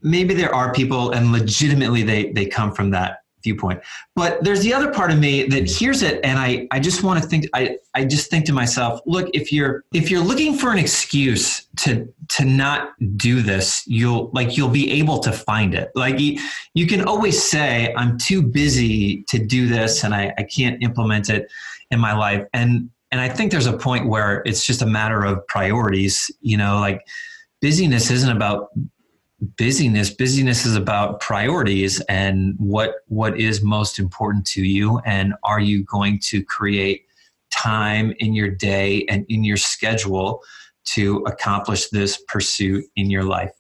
[0.03, 3.81] maybe there are people and legitimately they, they come from that viewpoint.
[4.15, 7.23] But there's the other part of me that hears it and I, I just want
[7.23, 10.71] to think I, I just think to myself, look, if you're if you're looking for
[10.71, 15.91] an excuse to to not do this, you'll like you'll be able to find it.
[15.95, 16.41] Like you,
[16.75, 21.31] you can always say, I'm too busy to do this and I, I can't implement
[21.31, 21.51] it
[21.91, 22.47] in my life.
[22.53, 26.57] And and I think there's a point where it's just a matter of priorities, you
[26.59, 27.07] know, like
[27.63, 28.69] busyness isn't about
[29.57, 30.11] busyness.
[30.11, 34.99] Busyness is about priorities and what what is most important to you.
[35.07, 37.07] And are you going to create
[37.51, 40.43] time in your day and in your schedule
[40.85, 43.53] to accomplish this pursuit in your life?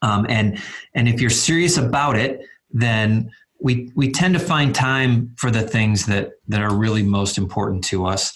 [0.00, 0.58] Um, and
[0.94, 5.62] and if you're serious about it then we we tend to find time for the
[5.62, 8.32] things that that are really most important to us.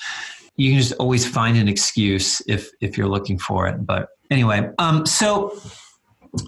[0.56, 3.86] You can just always find an excuse if if you're looking for it.
[3.86, 5.58] But anyway, um, so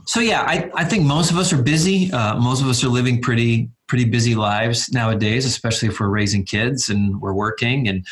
[0.07, 2.13] so yeah, I, I think most of us are busy.
[2.13, 6.45] Uh, most of us are living pretty pretty busy lives nowadays, especially if we're raising
[6.45, 8.07] kids and we're working and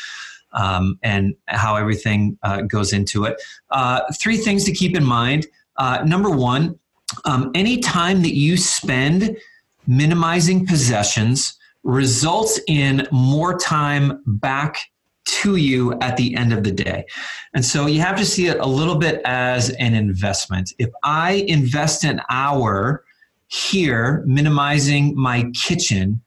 [0.53, 3.41] um, and how everything uh, goes into it.
[3.69, 5.47] Uh, three things to keep in mind.
[5.77, 6.77] Uh, number one,
[7.25, 9.37] um, any time that you spend
[9.87, 14.77] minimizing possessions results in more time back
[15.25, 17.05] to you at the end of the day.
[17.53, 20.73] And so you have to see it a little bit as an investment.
[20.77, 23.03] If I invest an hour
[23.47, 26.21] here minimizing my kitchen,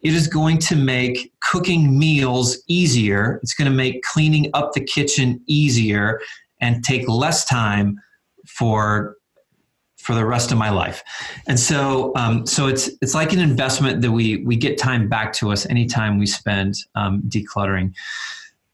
[0.00, 3.40] it is going to make cooking meals easier.
[3.42, 6.20] It's going to make cleaning up the kitchen easier
[6.60, 8.00] and take less time
[8.46, 9.16] for
[10.08, 11.04] for the rest of my life.
[11.48, 15.34] And so, um, so it's it's like an investment that we we get time back
[15.34, 17.92] to us anytime we spend um, decluttering.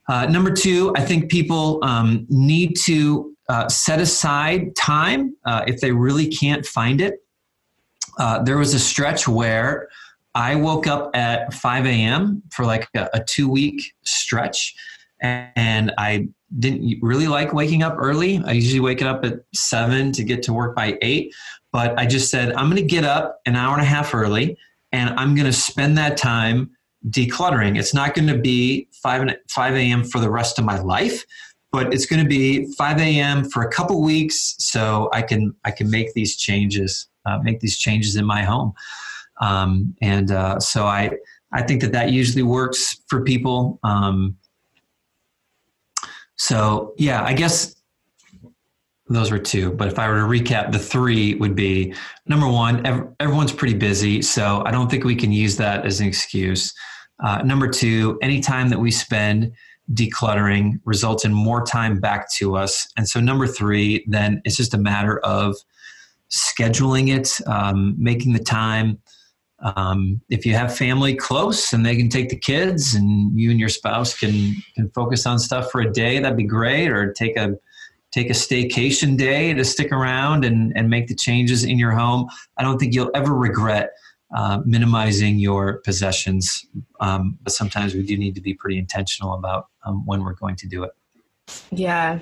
[0.09, 5.81] Uh, number two, I think people um, need to uh, set aside time uh, if
[5.81, 7.15] they really can't find it.
[8.17, 9.89] Uh, there was a stretch where
[10.37, 12.45] I woke up at 5 a.m.
[12.53, 14.77] for like a, a two week stretch,
[15.21, 18.43] and I didn't really like waking up early.
[18.45, 21.35] I usually wake up at seven to get to work by eight.
[21.73, 24.57] But I just said, I'm going to get up an hour and a half early
[24.93, 26.71] and I'm going to spend that time
[27.11, 27.79] decluttering.
[27.79, 30.05] It's not going to be 5, 5 a.m.
[30.05, 31.25] for the rest of my life,
[31.73, 33.45] but it's going to be 5 a.m.
[33.51, 37.77] for a couple weeks so I can, I can make these changes, uh, make these
[37.77, 38.73] changes in my home.
[39.41, 41.11] Um, and uh, so I,
[41.53, 43.81] I think that that usually works for people.
[43.83, 44.37] Um,
[46.37, 47.75] so yeah, I guess
[49.09, 49.73] those were two.
[49.73, 51.95] But if I were to recap, the three would be
[52.27, 56.07] number one, everyone's pretty busy, so I don't think we can use that as an
[56.07, 56.75] excuse.
[57.23, 59.53] Uh, number two, any time that we spend
[59.93, 62.89] decluttering results in more time back to us.
[62.97, 65.57] And so number three, then it's just a matter of
[66.31, 68.99] scheduling it, um, making the time.
[69.61, 73.59] Um, if you have family close and they can take the kids and you and
[73.59, 76.89] your spouse can can focus on stuff for a day, that'd be great.
[76.89, 77.57] Or take a
[78.13, 82.29] take a staycation day to stick around and, and make the changes in your home.
[82.57, 83.91] I don't think you'll ever regret
[84.35, 86.65] uh, minimizing your possessions.
[87.01, 90.57] Um, but sometimes we do need to be pretty intentional about um, when we're going
[90.57, 90.93] to do it.
[91.71, 92.21] Yeah.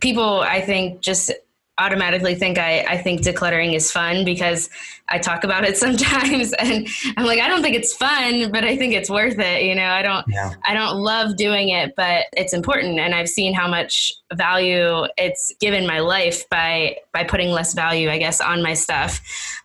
[0.00, 1.32] People, I think, just
[1.80, 4.68] automatically think I, I think decluttering is fun because
[5.08, 8.76] I talk about it sometimes and I'm like, I don't think it's fun, but I
[8.76, 9.62] think it's worth it.
[9.62, 10.52] You know, I don't, yeah.
[10.64, 13.00] I don't love doing it, but it's important.
[13.00, 18.10] And I've seen how much value it's given my life by, by putting less value,
[18.10, 19.20] I guess, on my stuff.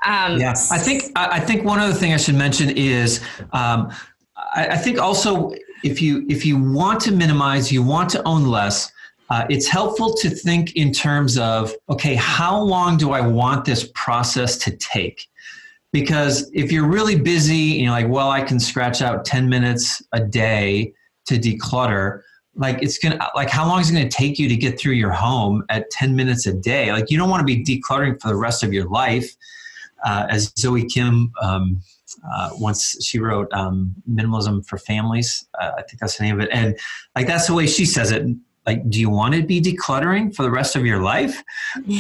[0.06, 0.54] Um, yeah.
[0.72, 3.92] I think, I think one other thing I should mention is, um,
[4.38, 8.46] I, I think also if you, if you want to minimize, you want to own
[8.46, 8.92] less,
[9.30, 13.90] uh, it's helpful to think in terms of okay, how long do I want this
[13.96, 15.28] process to take?
[15.92, 20.02] Because if you're really busy, you know, like, well, I can scratch out 10 minutes
[20.12, 20.94] a day
[21.26, 22.22] to declutter.
[22.54, 25.14] Like, it's gonna, like, how long is it gonna take you to get through your
[25.14, 26.92] home at 10 minutes a day?
[26.92, 29.36] Like, you don't wanna be decluttering for the rest of your life.
[30.04, 31.82] Uh, as Zoe Kim, um,
[32.30, 36.46] uh, once she wrote um, minimalism for families uh, i think that's the name of
[36.46, 36.78] it and
[37.16, 38.26] like that's the way she says it
[38.66, 41.44] like do you want to be decluttering for the rest of your life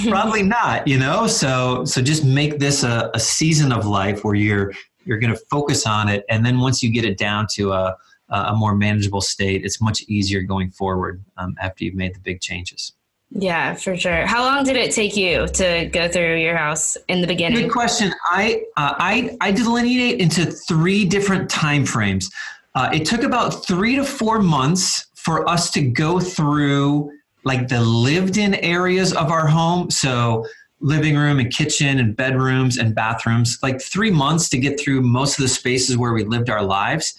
[0.08, 4.36] probably not you know so so just make this a, a season of life where
[4.36, 4.73] you're
[5.06, 7.95] you're going to focus on it and then once you get it down to a,
[8.30, 12.41] a more manageable state it's much easier going forward um, after you've made the big
[12.41, 12.93] changes
[13.32, 14.25] yeah, for sure.
[14.25, 17.63] How long did it take you to go through your house in the beginning?
[17.63, 18.13] Good question.
[18.30, 22.32] I uh, I I delineate into three different time frames.
[22.75, 27.11] Uh, it took about three to four months for us to go through
[27.43, 29.89] like the lived in areas of our home.
[29.89, 30.45] So,
[30.81, 35.39] living room and kitchen and bedrooms and bathrooms, like three months to get through most
[35.39, 37.15] of the spaces where we lived our lives.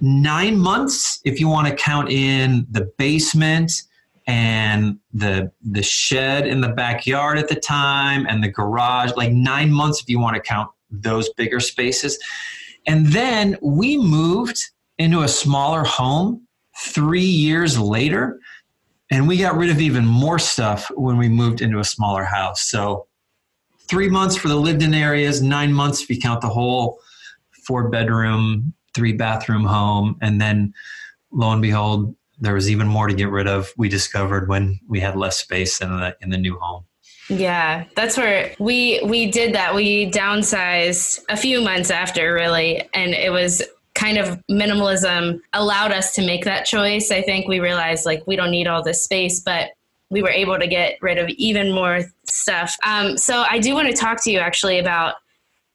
[0.00, 3.70] Nine months, if you want to count in the basement
[4.26, 9.70] and the the shed in the backyard at the time and the garage, like nine
[9.70, 12.18] months if you want to count those bigger spaces.
[12.86, 14.58] And then we moved
[14.98, 16.47] into a smaller home
[16.78, 18.38] three years later,
[19.10, 22.62] and we got rid of even more stuff when we moved into a smaller house.
[22.62, 23.06] So,
[23.88, 26.98] three months for the lived in areas, nine months if you count the whole
[27.66, 30.16] four bedroom, three bathroom home.
[30.20, 30.74] And then,
[31.32, 33.72] lo and behold, there was even more to get rid of.
[33.76, 36.84] We discovered when we had less space in the in the new home.
[37.28, 39.74] Yeah, that's where we we did that.
[39.74, 43.62] We downsized a few months after really and it was
[43.98, 47.10] kind of minimalism allowed us to make that choice.
[47.10, 49.70] I think we realized like we don't need all this space, but
[50.08, 52.76] we were able to get rid of even more stuff.
[52.86, 55.16] Um, so I do want to talk to you actually about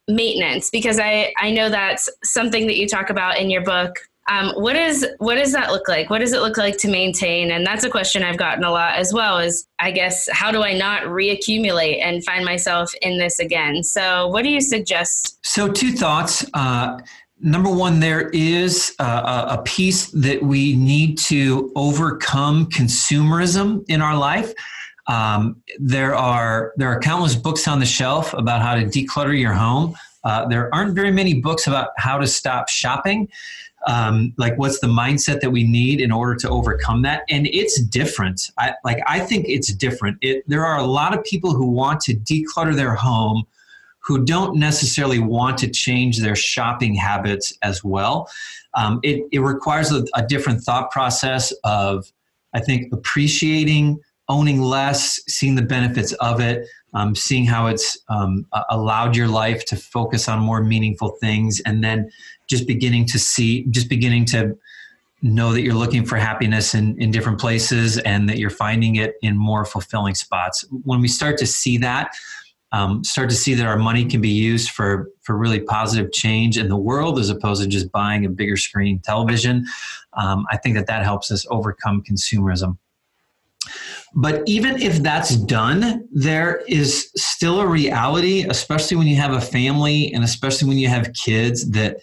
[0.07, 3.99] maintenance because I, I know that's something that you talk about in your book.
[4.29, 6.09] Um, what is what does that look like?
[6.09, 7.51] What does it look like to maintain?
[7.51, 9.37] And that's a question I've gotten a lot as well.
[9.37, 13.83] Is I guess how do I not reaccumulate and find myself in this again?
[13.83, 15.39] So what do you suggest?
[15.45, 16.45] So two thoughts.
[16.53, 16.99] Uh,
[17.39, 24.17] number one, there is a, a piece that we need to overcome consumerism in our
[24.17, 24.53] life.
[25.07, 29.53] Um, there are there are countless books on the shelf about how to declutter your
[29.53, 29.95] home.
[30.23, 33.27] Uh, there aren't very many books about how to stop shopping.
[33.85, 37.81] Um, like what's the mindset that we need in order to overcome that and it's
[37.81, 41.67] different I, like i think it's different it, there are a lot of people who
[41.67, 43.43] want to declutter their home
[44.03, 48.29] who don't necessarily want to change their shopping habits as well
[48.75, 52.11] um, it, it requires a, a different thought process of
[52.53, 53.99] i think appreciating
[54.29, 59.65] owning less, seeing the benefits of it, um, seeing how it's um, allowed your life
[59.65, 62.09] to focus on more meaningful things, and then
[62.47, 64.57] just beginning to see, just beginning to
[65.21, 69.15] know that you're looking for happiness in, in different places and that you're finding it
[69.21, 70.65] in more fulfilling spots.
[70.83, 72.13] When we start to see that,
[72.73, 76.57] um, start to see that our money can be used for for really positive change
[76.57, 79.65] in the world as opposed to just buying a bigger screen television.
[80.13, 82.77] Um, I think that that helps us overcome consumerism.
[84.15, 89.41] But even if that's done, there is still a reality, especially when you have a
[89.41, 91.97] family and especially when you have kids, that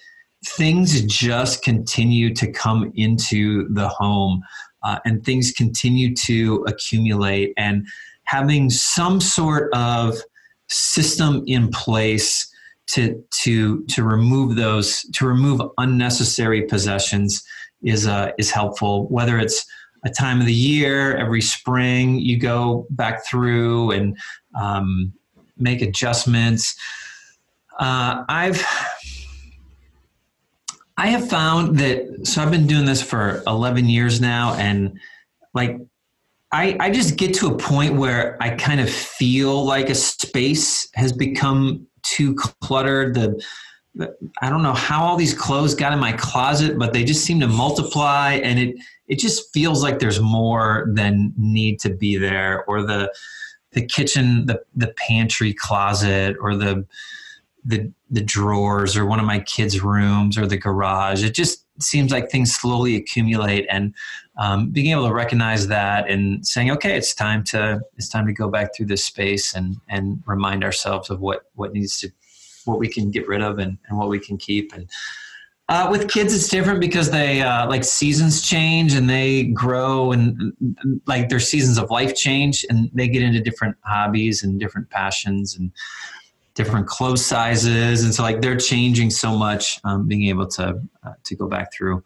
[0.45, 4.43] things just continue to come into the home
[4.83, 7.53] uh, and things continue to accumulate.
[7.57, 7.87] And
[8.25, 10.17] having some sort of
[10.71, 12.47] system in place
[12.89, 17.43] to to to remove those to remove unnecessary possessions
[17.83, 19.07] is uh, is helpful.
[19.09, 19.67] Whether it's
[20.05, 24.17] a time of the year every spring you go back through and
[24.61, 25.13] um,
[25.57, 26.75] make adjustments
[27.79, 28.65] uh, i've
[30.97, 34.99] i have found that so i've been doing this for 11 years now and
[35.55, 35.79] like
[36.53, 40.89] I, I just get to a point where I kind of feel like a space
[40.95, 43.15] has become too cluttered.
[43.15, 43.41] The,
[43.95, 47.25] the I don't know how all these clothes got in my closet, but they just
[47.25, 48.77] seem to multiply, and it
[49.07, 53.13] it just feels like there's more than need to be there or the
[53.73, 56.87] the kitchen the the pantry closet or the
[57.65, 62.13] the the drawers or one of my kids rooms or the garage it just seems
[62.13, 63.95] like things slowly accumulate and
[64.39, 68.33] um, being able to recognize that and saying okay it's time to it's time to
[68.33, 72.11] go back through this space and and remind ourselves of what what needs to
[72.65, 74.73] what we can get rid of and, and what we can keep.
[74.73, 74.89] And
[75.69, 80.53] uh, with kids, it's different because they uh, like seasons change and they grow and
[81.07, 85.57] like their seasons of life change and they get into different hobbies and different passions
[85.57, 85.71] and
[86.63, 89.81] different clothes sizes and so like they're changing so much.
[89.85, 92.03] Um, being able to uh, to go back through.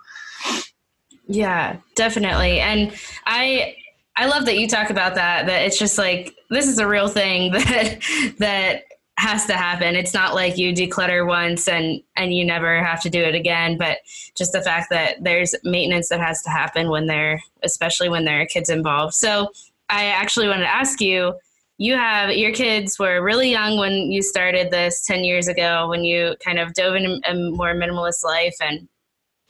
[1.27, 2.93] Yeah, definitely, and
[3.27, 3.75] I
[4.17, 5.47] I love that you talk about that.
[5.47, 7.99] That it's just like this is a real thing that
[8.39, 8.83] that
[9.17, 9.97] has to happen.
[9.97, 13.77] It's not like you declutter once and and you never have to do it again,
[13.77, 13.99] but
[14.37, 18.43] just the fact that there's maintenance that has to happen when they're especially when there
[18.43, 19.15] are kids involved.
[19.15, 19.49] So
[19.91, 21.35] I actually wanted to ask you
[21.79, 26.05] you have your kids were really young when you started this 10 years ago when
[26.05, 28.89] you kind of dove into a more minimalist life and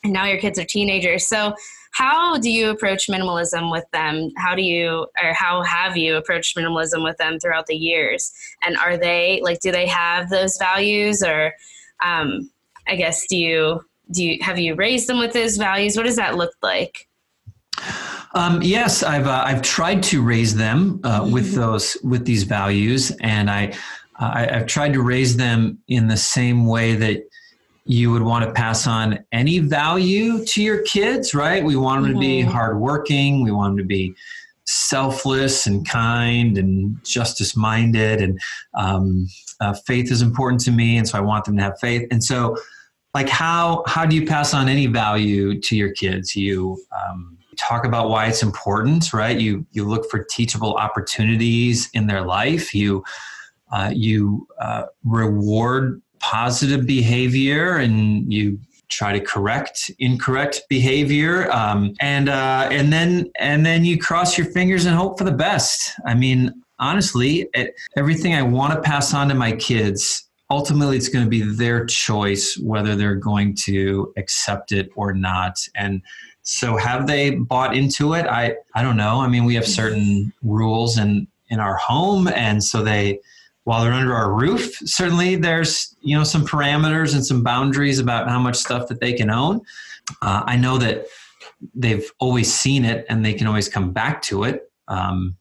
[0.02, 1.26] and now your kids are teenagers.
[1.26, 1.54] So
[1.92, 4.30] how do you approach minimalism with them?
[4.36, 8.32] How do you or how have you approached minimalism with them throughout the years?
[8.62, 11.54] And are they like do they have those values or
[12.04, 12.50] um,
[12.86, 15.96] i guess do you do you have you raised them with those values?
[15.96, 17.08] What does that look like
[18.34, 21.60] um, yes, I've uh, I've tried to raise them uh, with mm-hmm.
[21.60, 23.74] those with these values, and I,
[24.18, 27.22] I have tried to raise them in the same way that
[27.86, 31.62] you would want to pass on any value to your kids, right?
[31.62, 32.20] We want them mm-hmm.
[32.20, 32.50] to be mm-hmm.
[32.50, 33.44] hardworking.
[33.44, 34.14] We want them to be
[34.66, 38.22] selfless and kind and justice minded.
[38.22, 38.40] And
[38.74, 39.28] um,
[39.60, 42.08] uh, faith is important to me, and so I want them to have faith.
[42.10, 42.56] And so,
[43.12, 46.34] like, how how do you pass on any value to your kids?
[46.34, 49.38] You um, talk about why it's important, right?
[49.38, 52.74] You you look for teachable opportunities in their life.
[52.74, 53.04] You
[53.72, 62.28] uh, you uh, reward positive behavior and you try to correct incorrect behavior um, and
[62.28, 66.14] uh, and then and then you cross your fingers and hope for the best i
[66.14, 71.24] mean honestly, it, everything I want to pass on to my kids, ultimately it's going
[71.24, 75.56] to be their choice whether they're going to accept it or not.
[75.74, 76.02] And
[76.44, 78.26] so have they bought into it?
[78.26, 79.20] I, I don't know.
[79.20, 82.28] I mean, we have certain rules in, in our home.
[82.28, 83.20] And so they,
[83.64, 88.28] while they're under our roof, certainly there's, you know, some parameters and some boundaries about
[88.28, 89.62] how much stuff that they can own.
[90.20, 91.06] Uh, I know that
[91.74, 94.70] they've always seen it and they can always come back to it.
[94.88, 95.36] Um,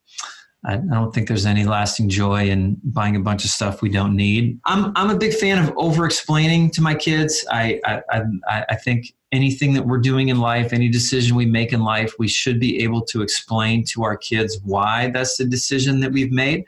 [0.65, 4.15] I, don't think there's any lasting joy in buying a bunch of stuff we don't
[4.15, 4.59] need.
[4.65, 7.45] I'm I'm a big fan of over explaining to my kids.
[7.51, 8.01] I, I
[8.47, 12.13] I I think anything that we're doing in life, any decision we make in life,
[12.19, 16.31] we should be able to explain to our kids why that's the decision that we've
[16.31, 16.65] made.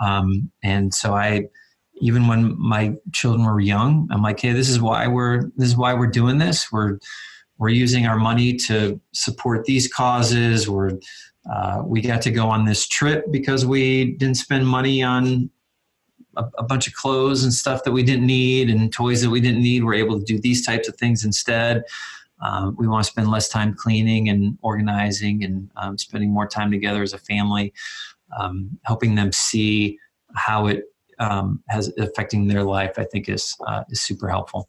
[0.00, 1.48] Um, and so I,
[2.00, 5.76] even when my children were young, I'm like, hey, this is why we're this is
[5.76, 6.70] why we're doing this.
[6.70, 6.98] We're
[7.58, 10.68] we're using our money to support these causes.
[10.68, 10.92] We're
[11.50, 15.48] uh, we got to go on this trip because we didn't spend money on
[16.36, 19.40] a, a, bunch of clothes and stuff that we didn't need and toys that we
[19.40, 19.84] didn't need.
[19.84, 21.84] We're able to do these types of things instead.
[22.42, 26.70] Um, we want to spend less time cleaning and organizing and um, spending more time
[26.70, 27.72] together as a family,
[28.36, 29.98] um, helping them see
[30.34, 30.84] how it
[31.18, 32.98] um, has affecting their life.
[32.98, 34.68] I think is uh, is super helpful.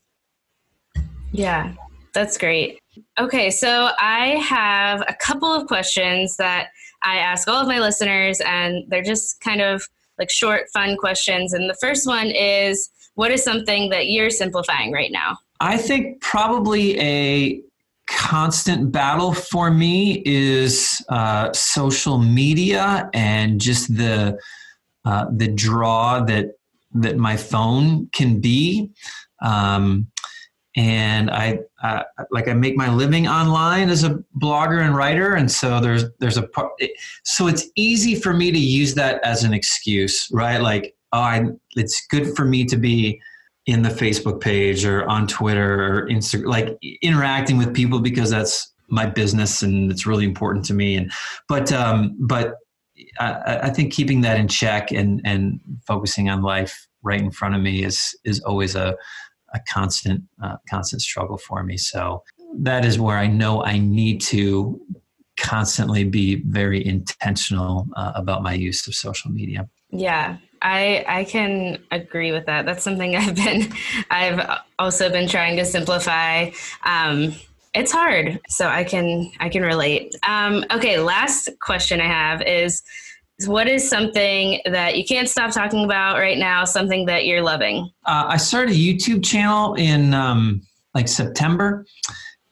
[1.32, 1.74] Yeah,
[2.14, 2.82] that's great.
[3.20, 6.70] Okay, so I have a couple of questions that
[7.04, 9.88] I ask all of my listeners, and they're just kind of
[10.18, 11.54] like short, fun questions.
[11.54, 15.38] And the first one is what is something that you're simplifying right now?
[15.60, 17.62] I think probably a
[18.08, 24.40] constant battle for me is uh, social media and just the
[25.06, 26.52] uh, the draw that
[26.94, 28.92] that my phone can be.
[29.42, 30.08] Um,
[30.78, 31.60] and I
[32.30, 36.38] like I make my living online as a blogger and writer, and so there's there's
[36.38, 36.48] a.
[37.24, 40.62] So it's easy for me to use that as an excuse, right?
[40.62, 43.20] Like, oh, I it's good for me to be
[43.66, 48.72] in the Facebook page or on Twitter or Instagram, like interacting with people because that's
[48.88, 50.96] my business and it's really important to me.
[50.96, 51.12] And
[51.50, 52.54] but um, but
[53.20, 57.56] I, I think keeping that in check and and focusing on life right in front
[57.56, 58.96] of me is is always a
[59.58, 61.78] a constant uh, constant struggle for me.
[61.78, 62.24] So
[62.60, 64.80] that is where I know I need to
[65.38, 69.70] constantly be very intentional uh, about my use of social media.
[69.92, 72.66] Yeah, I I can agree with that.
[72.66, 73.72] That's something I've been
[74.10, 76.52] I've also been trying to simplify.
[76.84, 77.34] Um,
[77.74, 80.16] it's hard, so I can I can relate.
[80.28, 82.82] Um, okay, last question I have is
[83.46, 87.92] what is something that you can't stop talking about right now something that you're loving?
[88.06, 90.62] Uh, i started a youtube channel in um,
[90.96, 91.86] like september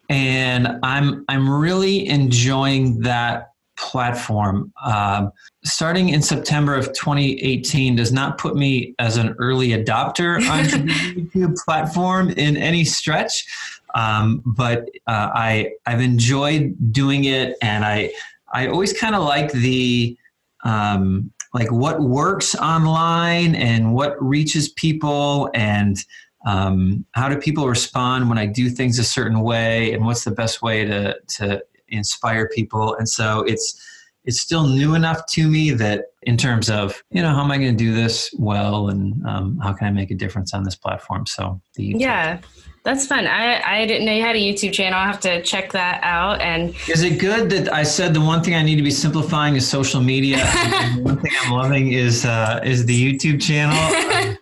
[0.09, 4.71] and i'm i'm really enjoying that platform.
[4.86, 5.31] Um,
[5.63, 10.93] starting in september of 2018 does not put me as an early adopter on the
[10.93, 13.45] youtube platform in any stretch
[13.95, 18.11] um, but uh, i i've enjoyed doing it and i
[18.53, 20.15] i always kind of like the
[20.66, 25.97] um, like what works online and what reaches people and
[26.45, 30.32] um, how do people respond when I do things a certain way and what's the
[30.32, 32.95] best way to to inspire people.
[32.95, 33.82] And so it's
[34.26, 37.57] it's still new enough to me that in terms of you know how am I
[37.57, 40.76] going to do this well and um, how can I make a difference on this
[40.76, 41.26] platform?
[41.26, 42.39] So the yeah
[42.86, 43.25] that's fun.
[43.25, 44.99] I, I didn't know you had a YouTube channel.
[44.99, 46.39] I'll have to check that out.
[46.39, 49.55] And is it good that I said the one thing I need to be simplifying
[49.55, 50.45] is social media?
[50.99, 53.75] one thing I'm loving is uh, is the YouTube channel.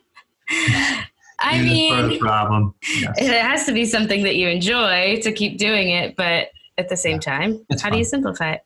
[1.39, 2.75] I mean, problem.
[2.81, 6.97] It has to be something that you enjoy to keep doing it, but at the
[6.97, 7.91] same yeah, time, how fun.
[7.93, 8.61] do you simplify it?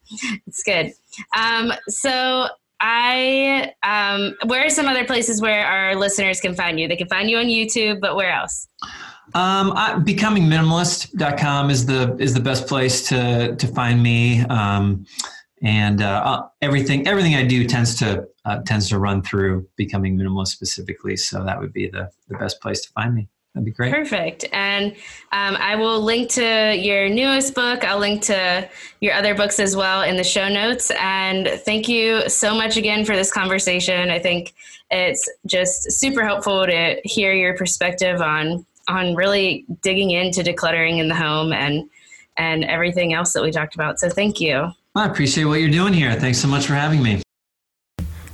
[0.47, 0.93] It's good.
[1.35, 2.47] Um, so
[2.79, 6.87] I, um, where are some other places where our listeners can find you?
[6.87, 8.67] They can find you on YouTube, but where else?
[9.33, 14.41] Um, I, becomingminimalist.com is the is the best place to to find me.
[14.45, 15.05] Um,
[15.63, 20.17] and uh, uh, everything everything I do tends to uh, tends to run through becoming
[20.17, 21.17] minimalist specifically.
[21.17, 23.27] So that would be the the best place to find me.
[23.53, 23.91] That'd be great.
[23.91, 24.45] Perfect.
[24.51, 24.91] And
[25.31, 27.83] um, I will link to your newest book.
[27.83, 28.69] I'll link to
[29.01, 30.91] your other books as well in the show notes.
[30.99, 34.11] And thank you so much again for this conversation.
[34.11, 34.53] I think
[34.91, 41.07] it's just super helpful to hear your perspective on on really digging into decluttering in
[41.07, 41.89] the home and
[42.37, 43.99] and everything else that we talked about.
[43.99, 44.71] So thank you.
[44.95, 46.13] I appreciate what you're doing here.
[46.13, 47.21] Thanks so much for having me.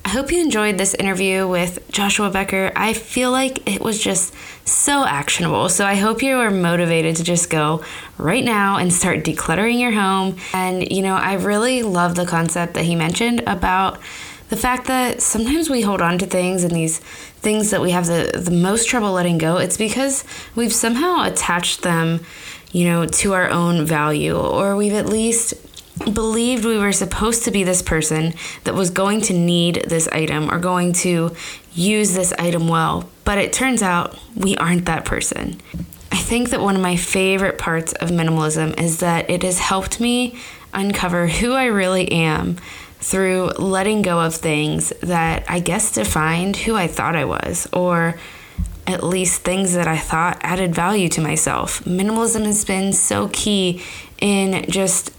[0.05, 2.71] I hope you enjoyed this interview with Joshua Becker.
[2.75, 4.33] I feel like it was just
[4.67, 5.69] so actionable.
[5.69, 7.83] So I hope you are motivated to just go
[8.17, 10.37] right now and start decluttering your home.
[10.53, 13.99] And, you know, I really love the concept that he mentioned about
[14.53, 18.05] the fact that sometimes we hold on to things and these things that we have
[18.05, 20.23] the, the most trouble letting go, it's because
[20.53, 22.23] we've somehow attached them,
[22.71, 25.55] you know, to our own value, or we've at least
[26.13, 30.51] believed we were supposed to be this person that was going to need this item
[30.51, 31.35] or going to
[31.73, 35.59] use this item well, but it turns out we aren't that person.
[36.11, 39.99] I think that one of my favorite parts of minimalism is that it has helped
[39.99, 40.37] me
[40.75, 42.57] uncover who I really am
[43.03, 48.17] through letting go of things that I guess defined who I thought I was, or
[48.87, 51.83] at least things that I thought added value to myself.
[51.83, 53.81] Minimalism has been so key
[54.21, 55.11] in just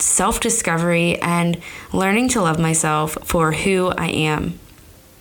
[0.00, 1.60] self discovery and
[1.92, 4.58] learning to love myself for who I am.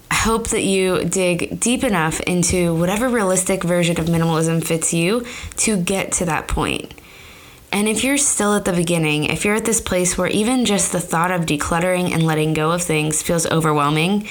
[0.10, 5.26] I hope that you dig deep enough into whatever realistic version of minimalism fits you
[5.58, 6.94] to get to that point.
[7.72, 10.92] And if you're still at the beginning, if you're at this place where even just
[10.92, 14.28] the thought of decluttering and letting go of things feels overwhelming,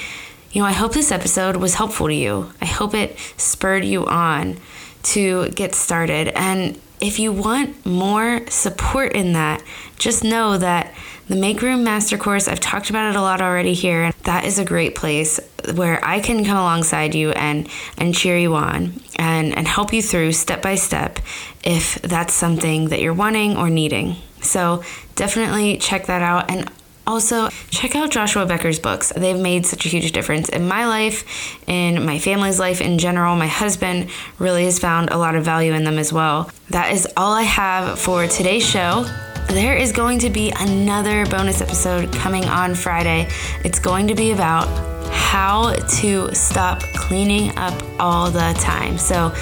[0.51, 2.51] you know, I hope this episode was helpful to you.
[2.61, 4.57] I hope it spurred you on
[5.03, 6.27] to get started.
[6.37, 9.63] And if you want more support in that,
[9.97, 10.93] just know that
[11.27, 14.11] the Make Room Master Course, I've talked about it a lot already here.
[14.23, 15.39] That is a great place
[15.73, 17.67] where I can come alongside you and,
[17.97, 21.19] and cheer you on and, and help you through step by step
[21.63, 24.15] if that's something that you're wanting or needing.
[24.41, 24.83] So
[25.15, 26.49] definitely check that out.
[26.49, 26.69] And
[27.07, 29.11] also, check out Joshua Becker's books.
[29.15, 33.35] They've made such a huge difference in my life, in my family's life in general.
[33.35, 36.51] My husband really has found a lot of value in them as well.
[36.69, 39.05] That is all I have for today's show.
[39.49, 43.27] There is going to be another bonus episode coming on Friday.
[43.65, 44.67] It's going to be about
[45.11, 48.97] how to stop cleaning up all the time.
[48.97, 49.33] So,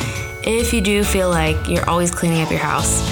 [0.49, 3.03] if you do feel like you're always cleaning up your house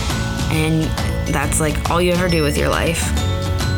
[0.51, 0.83] and
[1.31, 3.01] that's like all you ever do with your life,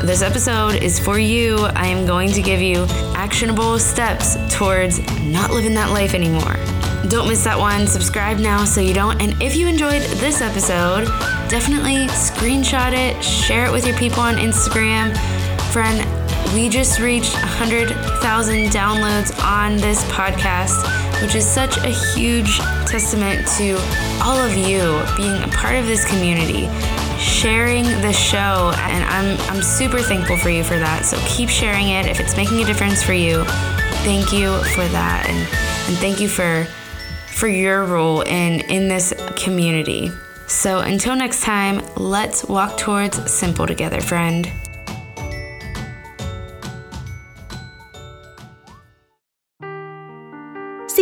[0.01, 1.57] this episode is for you.
[1.75, 2.85] I am going to give you
[3.15, 6.55] actionable steps towards not living that life anymore.
[7.09, 7.85] Don't miss that one.
[7.85, 9.21] Subscribe now so you don't.
[9.21, 11.05] And if you enjoyed this episode,
[11.49, 15.13] definitely screenshot it, share it with your people on Instagram.
[15.73, 15.99] Friend,
[16.53, 20.81] we just reached 100,000 downloads on this podcast,
[21.21, 22.57] which is such a huge
[22.87, 23.75] testament to
[24.23, 26.67] all of you being a part of this community
[27.19, 31.05] sharing the show and I'm I'm super thankful for you for that.
[31.05, 33.43] So keep sharing it if it's making a difference for you.
[34.03, 36.65] Thank you for that and, and thank you for
[37.27, 40.11] for your role in in this community.
[40.47, 44.51] So until next time, let's walk towards simple together, friend.